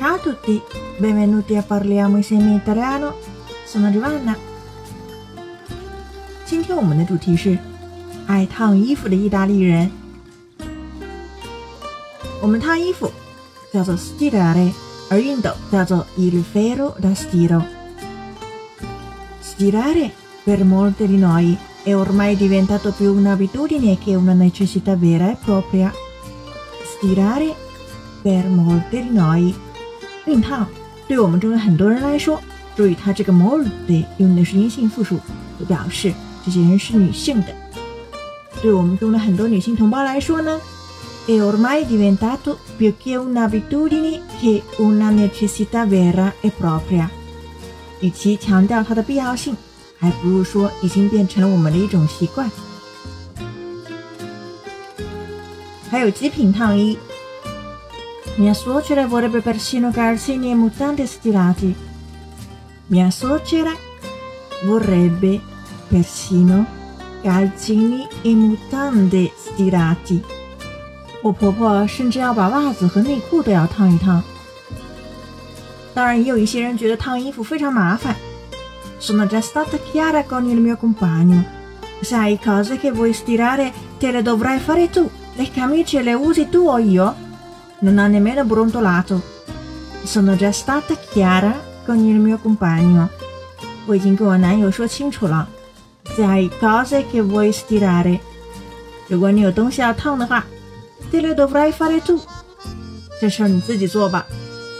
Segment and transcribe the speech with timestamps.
[0.00, 0.60] Ciao a tutti,
[0.98, 3.14] benvenuti a Parliamo insieme italiano.
[3.64, 4.36] Sono Giovanna。
[6.44, 7.58] 今天我们的主题是
[8.26, 9.90] 爱烫衣服的意大利人。
[12.40, 13.10] 我们烫衣服
[13.72, 14.72] 叫做 stirare，
[15.08, 20.10] 而熨斗叫做 il ferro da stiro。Stirare
[20.44, 25.92] per molte di noi è ormai diventato più un'abitudine che una necessità vera e propria.
[26.98, 27.54] Stirare
[28.22, 29.54] per molte di noi，
[30.25, 30.67] 熨烫
[31.07, 32.41] 对我们中的很多人来说，
[32.75, 35.19] 注意它这个 molte 用的是阴性复数，
[35.59, 36.13] 就表示
[36.45, 37.47] 这些人是女性的。
[38.61, 40.59] 对我们中的很多女性同胞来说呢
[41.27, 47.09] ，è ormai diventato più che un'abitudine che una necessità vera e propria。
[48.01, 49.55] 与其强调它的必要性，
[49.97, 52.49] 还不如说已经变成了我们的一种习惯。
[55.89, 56.97] 还有极品烫衣
[58.36, 61.74] ，Mia suocera vorrebbe persino calzini e mutande stirati.
[62.88, 63.72] Mia suocera
[64.64, 65.40] vorrebbe
[65.88, 66.66] persino
[67.22, 70.22] calzini e mutande stirati.
[71.22, 74.22] 我婆婆甚至要把袜子和内裤都要烫一烫。
[75.92, 78.14] 当然，也有一些人觉得烫衣服非常麻烦。
[78.98, 81.42] Sono già stata chiara con il mio compagno.
[82.02, 85.10] Sai, cose che vuoi stirare te le dovrai fare tu.
[85.34, 87.14] Le camicie le usi tu o io?
[87.80, 89.20] Non ha nemmeno brontolato.
[90.04, 93.08] Sono già stata chiara con il mio compagno.
[93.86, 95.48] 我已经跟我男友说清楚了。
[96.16, 98.20] Sai, cose che vuoi stirare.
[99.08, 100.44] 如果你有东西要烫的话，
[101.10, 102.20] te le dovrai fare tu.
[103.20, 104.26] 这事儿你自己做吧。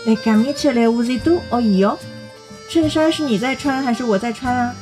[0.05, 1.97] Le camicie le usi tu o io?
[2.69, 4.75] 衬衫是你在穿还是我在穿啊？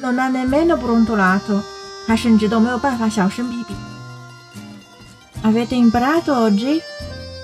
[0.00, 1.62] Non ha nemmeno brontolato，
[2.06, 3.74] 他甚至都没有办法小声比比。
[5.42, 6.80] Avete imparato oggi？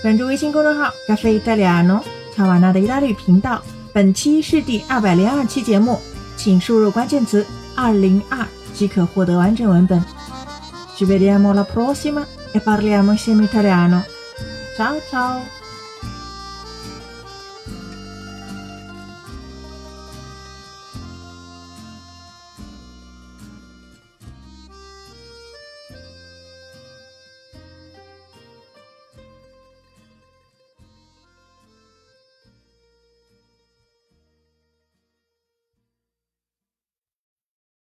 [0.03, 2.03] 关注微信公众号“咖啡意大利诺”，
[2.35, 3.63] 乔瓦纳的意大利频道。
[3.93, 5.97] 本期是第二百零二期节目，
[6.35, 10.03] 请输入关键词“二零二”即可获得完整文本。
[10.97, 14.03] Ci vediamo la prossima e parliamo insieme italiano.
[14.75, 15.62] Ciao ciao。